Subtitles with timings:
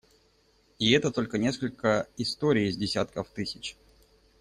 [0.79, 3.77] И это только несколько историй из десятков тысяч.